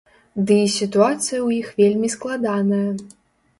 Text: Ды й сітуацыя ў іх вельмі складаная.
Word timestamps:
Ды 0.45 0.55
й 0.61 0.71
сітуацыя 0.75 1.37
ў 1.47 1.59
іх 1.61 1.69
вельмі 1.83 2.11
складаная. 2.17 2.85